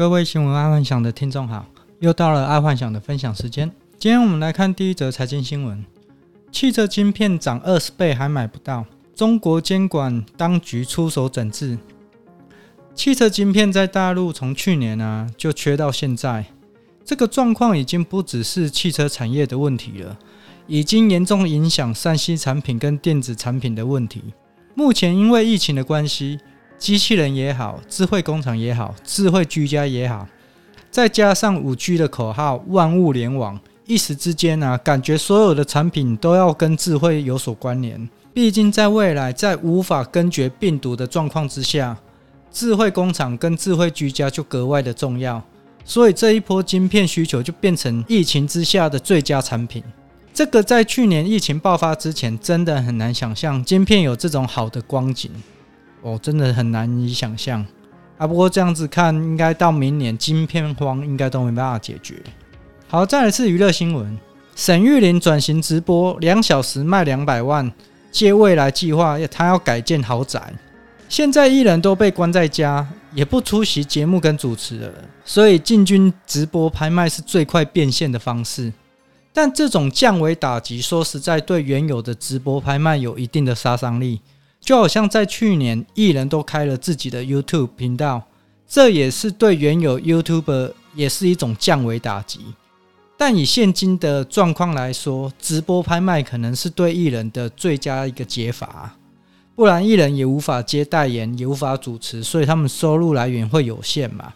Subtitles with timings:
[0.00, 1.66] 各位新闻爱幻想的听众好，
[1.98, 3.70] 又到了爱幻想的分享时间。
[3.98, 5.84] 今天我们来看第一则财经新闻：
[6.50, 11.76] 汽车晶片涨二十倍还买不到，中国监管当局出手整治。
[12.94, 16.46] 汽车晶片在大陆从去年啊就缺到现在，
[17.04, 20.18] 这个状况已经不只是汽车产业的问题了，
[20.66, 24.32] 已经严重影响 3C 产品跟电子产品的问题。
[24.74, 26.40] 目前因为疫情的关系。
[26.80, 30.26] 机器人也好，智慧工厂也好，智慧居家也好，
[30.90, 38.08] 再加上五 G 的口号“万物联网”，一时之间呢、啊，感觉所有的产品都要跟智慧有所关联。
[38.32, 41.98] 毕竟，在未来在无法根绝病毒的状况之下，
[42.50, 45.42] 智慧工厂跟智慧居家就格外的重要。
[45.84, 49.84] 所以，这一波晶片需求就变成疫情之下的最佳产品。
[50.32, 55.30] 这个在去年疫情爆发之前，真的很难想象晶片有这种好的光景。
[56.02, 57.64] 哦，真的很难以想象
[58.16, 58.26] 啊！
[58.26, 62.16] 不过这样子看，应该到明年晶片荒应该都没办法解决。
[62.88, 64.18] 好，再来是娱乐新闻：
[64.56, 67.70] 沈玉琳转型直播，两小时卖两百万，
[68.10, 70.52] 借未来计划，他要改建豪宅。
[71.08, 74.92] 现在艺人都被关在家，也不出席节目跟主持了，
[75.24, 78.72] 所以进军直播拍卖是最快变现的方式。
[79.32, 84.20] 但这种降维打击，说实在，对原有的直播拍卖有一定的杀伤力。
[84.60, 88.22] 就好像在去年，艺人都开了自己的 YouTube 频道，
[88.68, 92.40] 这也是对原有 YouTuber 也是一种降维打击。
[93.16, 98.96] 但以现今的状况来说，直播拍卖可能是对艺人的最佳一个解法，
[99.54, 104.32] 不然艺人也无法接代言，也无法主持，所以他们收入来源会有限嘛。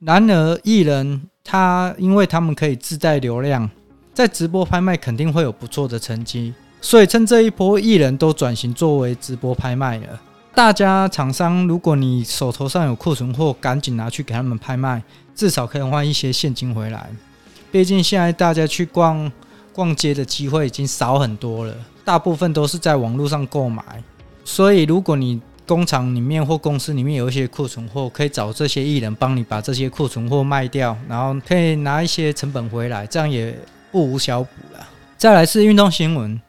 [0.00, 3.68] 然而艺人他因为他们可以自带流量，
[4.14, 6.54] 在直播拍卖肯定会有不错的成绩。
[6.80, 10.20] 所以趁这一波艺人都转型作为直播拍卖了，
[10.54, 15.02] 大家厂商，如果你手头上有库存货，赶紧拿去给他们拍卖，
[15.34, 17.10] 至少可以换一些现金回来。
[17.70, 19.30] 毕竟现在大家去逛
[19.72, 23.82] 逛街的机会已经少很多了，大部分都是在网络上购买。
[24.44, 33.54] 所以如果你工厂里面或公司里面有一些库存货，可以找这些艺人帮你把这些库存货卖掉，然后可以拿一些成本回来，这样也
[33.92, 34.88] 不无小补了。
[35.18, 36.40] 再来是运动新闻。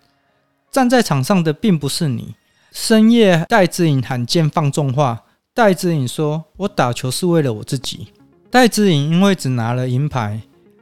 [0.72, 2.36] 站在场上的并不是你。
[2.72, 5.24] 深夜，戴资颖罕见放重话。
[5.54, 8.10] 戴资颖说：“我打球是为了我自己。”
[8.52, 10.42] 戴资颖因为只拿了银牌，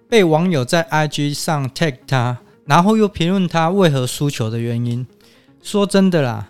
[0.10, 5.08] 被网友在 IG 上 tag 他，然后又评论他为何输球的原因。
[5.64, 6.50] 说真的啦，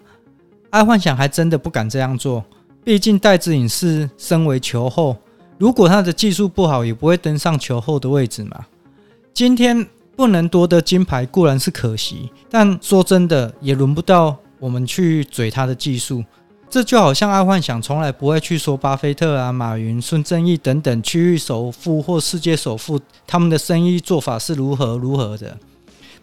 [0.72, 2.44] 爱幻想还真的不敢这样做。
[2.84, 5.16] 毕竟戴资颖是身为球后，
[5.58, 8.66] 如果他的技术不好，也不会登上球后的位置嘛。
[9.34, 9.88] 今天。
[10.18, 16.26] 不能夺得金牌固然是可惜，但说真的也轮不到我们去嘴他的技术。
[16.70, 25.56] 这就好像爱幻想从来不会去说巴菲特啊、马云、孙正义等等区域首富或世界首富他们的生意做法是如何如何的。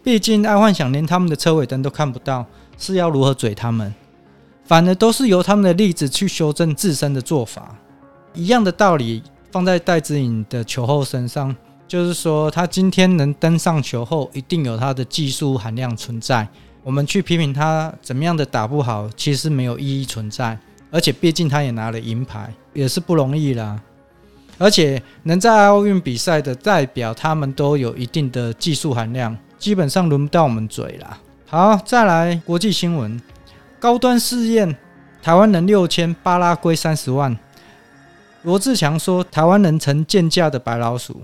[0.03, 2.44] 毕竟爱幻想连他们的车尾灯都看不到，
[2.77, 3.94] 是要如何嘴他们？
[4.65, 7.77] 反而都是由他们的例子去修正自身的做法。
[8.34, 9.22] 一样的道理
[9.53, 11.54] 放在戴资颖的球后身上。
[11.94, 16.44] 就是说，他今天能登上球后，一定有他的技术含量存在。
[16.82, 20.59] 我们去批评他怎么样的打不好，其实没有意义存在。
[20.91, 23.81] 而且，毕竟他也拿了银牌，也是不容易啦。
[24.59, 31.21] 而且，能在奥运比赛的代表，他们都有一定的技术含量，基本上轮不到我们嘴啦。
[31.47, 33.22] 好，再来国际新闻：
[33.78, 34.77] 高端试验，
[35.22, 37.38] 台湾人六千，巴拉圭三十万。
[38.43, 41.22] 罗志强说，台湾人成贱价的白老鼠。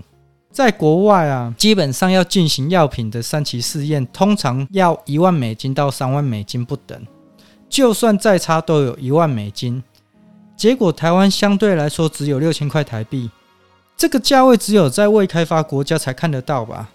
[0.51, 7.07] 在国外啊，基本上要进行药品的三期试验，通常要一万美金到三万美金不等。
[7.69, 9.81] 就算再差，都有一万美金。
[10.57, 13.31] 结果台湾相对来说只有六千块台币，
[13.95, 16.89] 这个价位只有在未开发国家才看得到吧？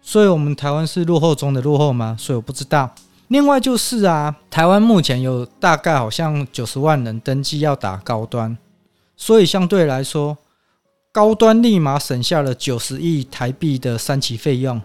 [0.00, 2.16] 所以，我们台湾是落后中的落后吗？
[2.16, 2.94] 所以我不知道。
[3.28, 8.56] 另外就是啊，台湾目前有大概好像九十万人登记要打高端，
[9.16, 10.38] 所以相对来说。
[11.14, 14.82] 高端立马省下了九十亿台币的三期费用，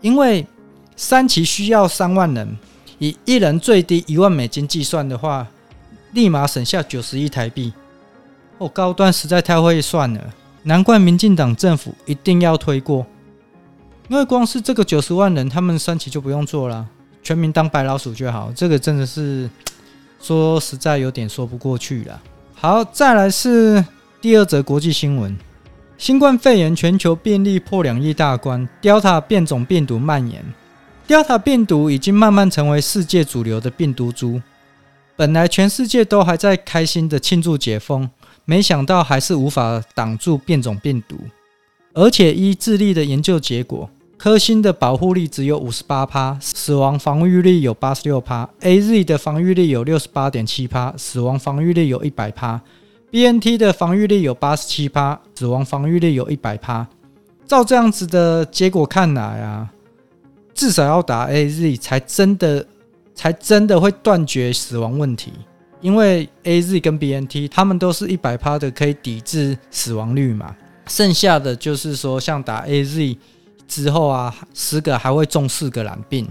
[0.00, 0.46] 因为
[0.94, 2.56] 三期需要三万人，
[3.00, 5.44] 以一人最低一万美金计算的话，
[6.12, 7.72] 立马省下九十亿台币。
[8.58, 10.32] 哦，高端实在太会算了，
[10.62, 13.04] 难怪民进党政府一定要推过，
[14.06, 16.86] 因为光是这个九十万人，他们三期就不用做了，
[17.20, 18.52] 全民当白老鼠就好。
[18.54, 19.50] 这个真的是
[20.22, 22.22] 说实在有点说不过去了。
[22.54, 23.84] 好，再来是
[24.20, 25.36] 第二则国际新闻。
[25.96, 30.44] 新冠肺炎全球病例破两亿大关，Delta 变种病毒蔓延。
[31.06, 34.42] Delta 病毒已经慢慢成为世界主流的病毒株。
[35.16, 38.10] 本来全世界都还在开心的庆祝解封，
[38.44, 41.16] 没想到还是无法挡住变种病毒，
[41.92, 52.60] 而且依智利的研究结果，科兴的保护力只有五十八趴，死亡防御力有八十六趴；AZ 的防御力有六十八点七趴，死亡防御力有一百趴
[53.14, 56.84] ；BNT 的防御力有八十七趴，死亡防御力有一百趴。
[57.46, 59.70] 照这样子的结果看来啊，
[60.52, 62.66] 至少要打 AZ 才真的
[63.14, 65.32] 才真的会断绝死亡问题。
[65.80, 70.56] 因为 A Z 跟 B N T 他们都是一百趴的可以抵制死亡率嘛，
[70.88, 73.16] 剩下的就是说像打 A Z
[73.68, 76.26] 之后啊，十个还会中四个染病，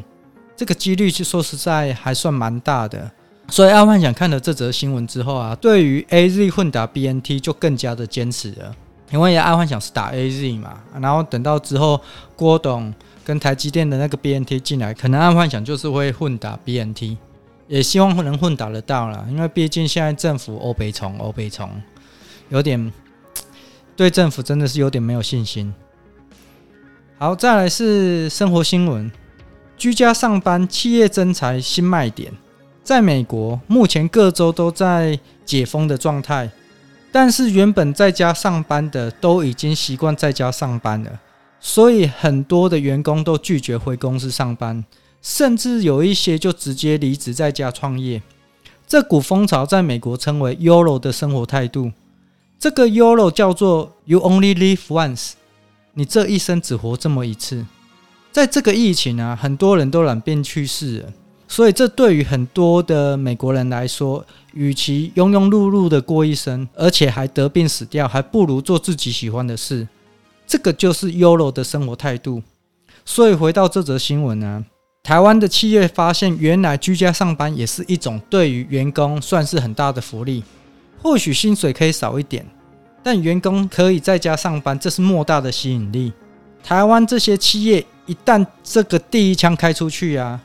[0.57, 3.09] 这个几率就说实在还算蛮大的。
[3.49, 8.75] 所以阿幻想看了这则新闻之后啊，对于 A Z 混打 B N T 就更加的坚持了，
[9.11, 12.01] 因为阿幻想是打 A Z 嘛，然后等到之后
[12.35, 12.93] 郭董
[13.23, 17.17] 跟台积电的那个 B N T 进来，可能阿幻想就是会混打 B N T。
[17.69, 21.69] 也希望能混打得到了，因为毕竟现在政府欧北虫欧北虫，
[22.49, 22.91] 有点
[23.95, 25.73] 对政府真的是有点没有信心。
[27.17, 29.09] 好，再来是生活新闻，
[29.77, 32.33] 居家上班企业增财新卖点。
[32.83, 36.51] 在美国，目前各州都在解封的状态，
[37.11, 41.19] 但是原本在家上班的都已经习惯在家上班了，
[41.61, 44.83] 所以很多的员工都拒绝回公司上班。
[45.21, 48.21] 甚至有一些就直接离职在家创业，
[48.85, 51.93] 这股风潮在美国称为 “YOLO” 的生活态度。
[52.59, 55.31] 这个 “YOLO” 叫做 “You only live once”，
[55.93, 57.65] 你这一生只活这么一次。
[58.33, 61.13] 在这个疫情啊，很多人都染病去世了，
[61.53, 69.87] 所以这对于很多的美国人来说，与其庸庸碌碌的过一生，而且还得病死掉，还不如做自己喜欢的事。
[70.47, 72.41] 这个就是 “YOLO” 的生活态度。
[73.05, 74.65] 所以回到这则新闻呢。
[75.03, 80.43] 台湾的企业发现，原来居家上班也是一种对于员工算是很大的福利。
[81.03, 82.43] 或许薪水可以少一点，
[83.03, 86.11] 但员工可以在家上班，这是莫大的吸引力。
[86.63, 90.41] 台湾这些企业一旦这个第一枪开出去啊，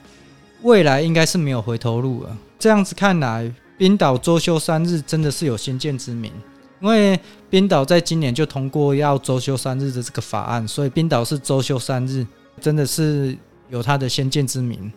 [0.62, 2.36] 未来应该是没有回头路了。
[2.58, 6.32] 这样子看来，冰岛周休三日真的是有先见之明，
[6.80, 7.18] 因为
[7.50, 12.26] 冰岛在今年就通过要周休三日的这个法案，所以冰岛是周休三日，
[12.60, 13.36] 真的是。
[13.70, 14.90] 有他的先见之明。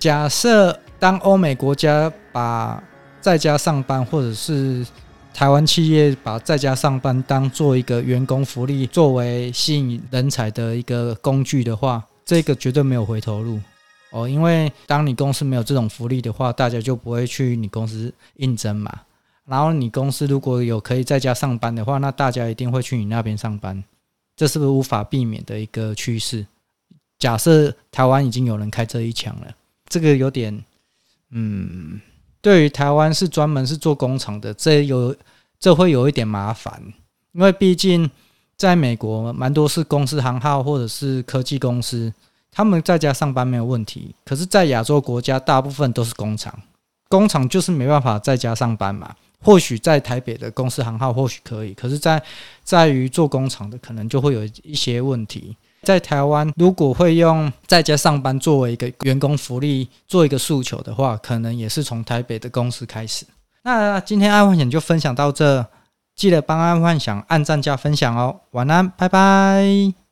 [0.00, 2.82] 假设当欧美国家把
[3.20, 4.84] 在家上班，或者是
[5.32, 13.60] 台湾企业把在家上班当做一个员工福利，作为吸引人才的一个工具的话，这个绝对没有回头路
[14.10, 14.28] 哦。
[14.28, 19.00] 因为当你公司没有这种福利的话，大家就不会去你公司应征嘛。
[19.44, 23.82] 然后你公司如果有可以在家上班的话，那大家一定会去你那边上班。
[24.34, 26.46] 这是不是无法避免的一个趋势？
[27.18, 29.46] 假设台湾已经有人开这一枪了，
[29.88, 30.62] 这个有点，
[31.30, 31.98] 嗯，
[32.42, 35.16] 对于台湾是专门是做工厂的，这有
[35.58, 36.82] 这会有一点麻烦，
[37.32, 38.10] 因为毕竟
[38.58, 42.12] 在美国蛮多是公司行号或者是科技公司，
[42.56, 46.58] 他们在家上班没有问题，可是，在亚洲国家大部分都是工厂，
[47.10, 49.14] 工厂就是没办法在家上班嘛。
[49.44, 52.20] 或许在台北的公司行号或许可以，可是在
[52.64, 55.54] 在于做工厂的可能就会有一些问题。
[55.82, 63.26] 在台湾，如果会用在家上班作为一个员工福利做一个诉求的话，可能也是从台北的公司开始。
[63.62, 65.64] 那今天爱幻想就分享到这，
[66.16, 68.40] 记得帮爱幻想按赞加分享哦。
[68.52, 70.05] 晚安，拜拜。